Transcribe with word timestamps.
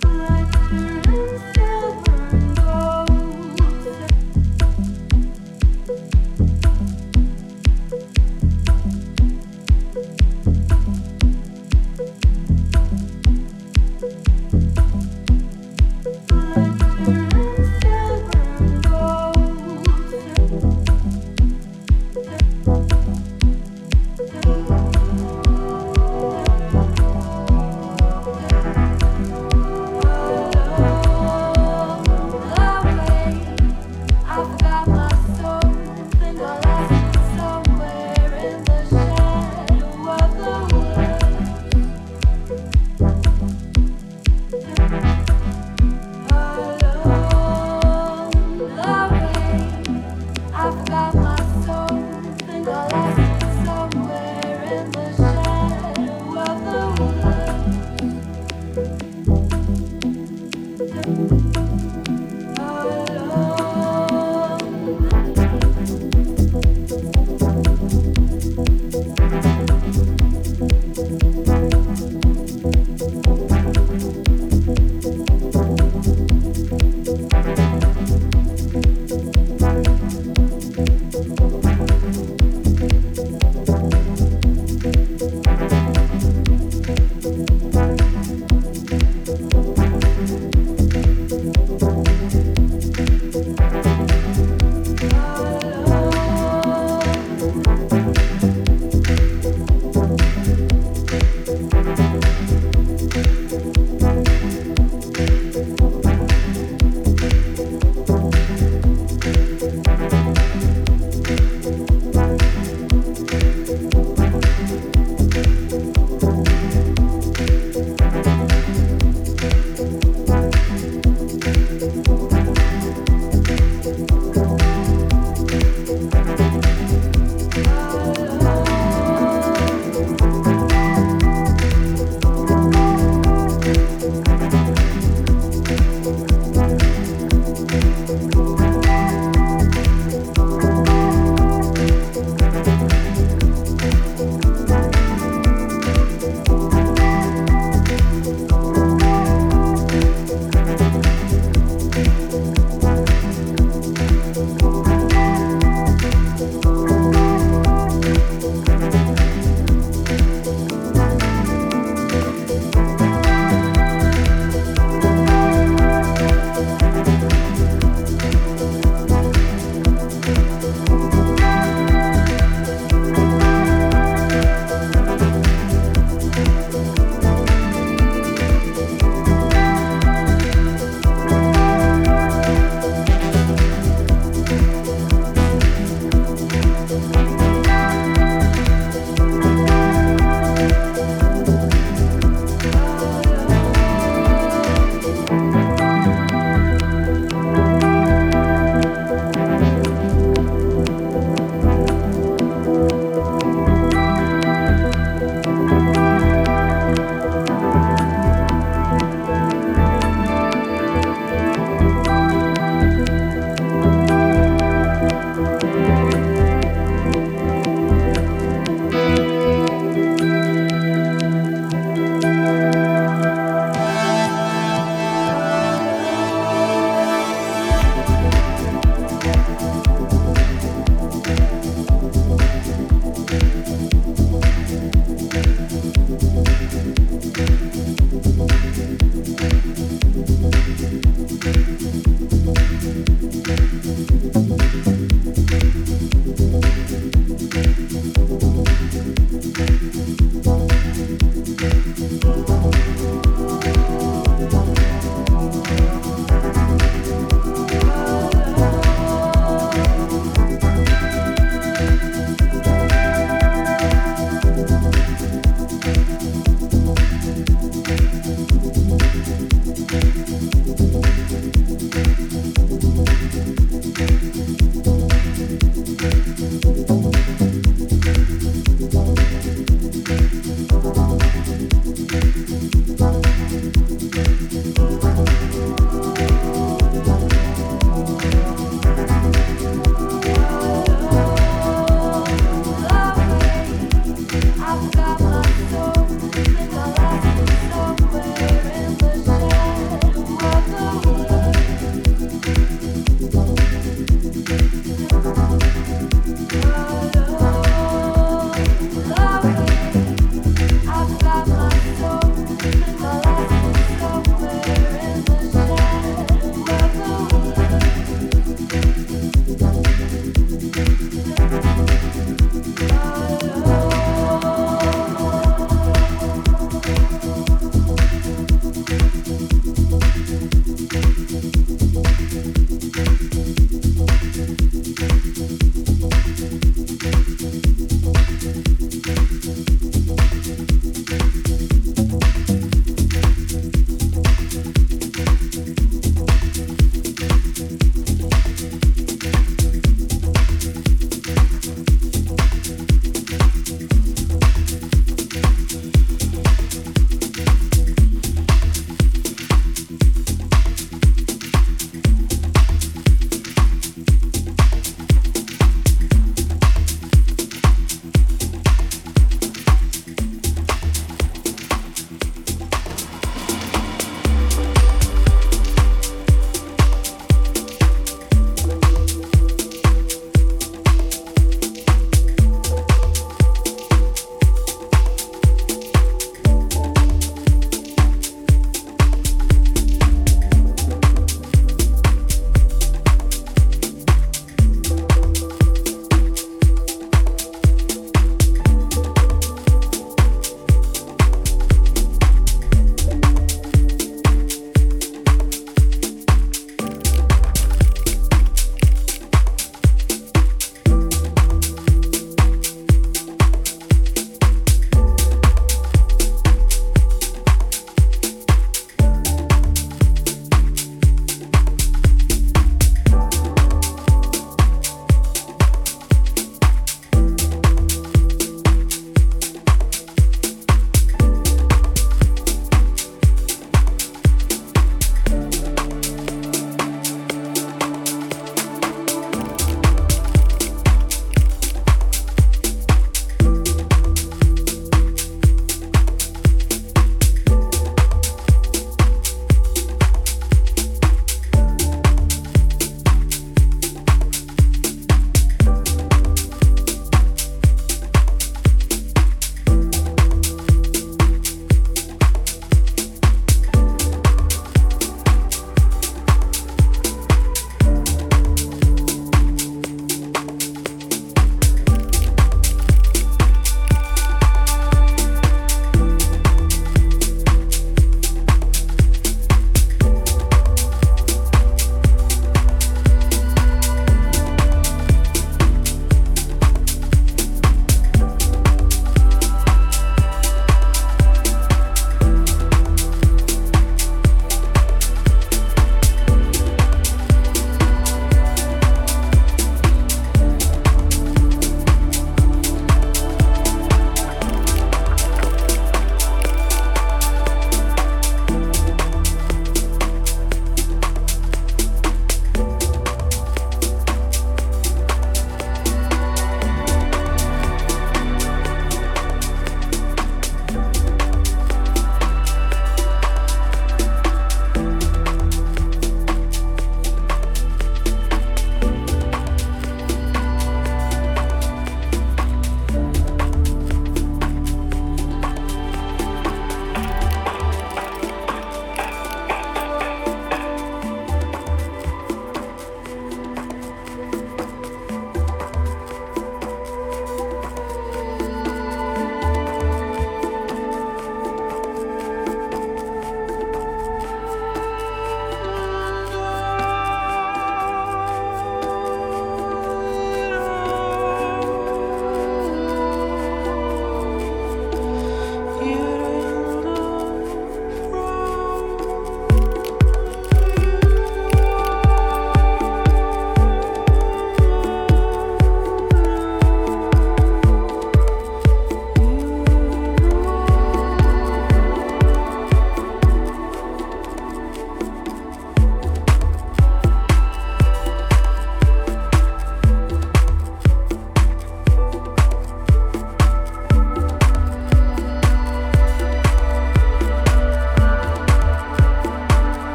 Bye. 0.00 0.41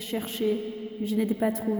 Cherché, 0.00 0.58
mais 1.00 1.06
je 1.06 1.14
n'ai 1.14 1.26
pas 1.26 1.52
trouvé. 1.52 1.79